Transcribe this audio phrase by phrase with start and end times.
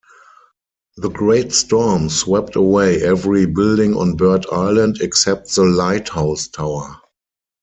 [0.97, 6.99] The great storm swept away every building on Bird Island except the lighthouse tower.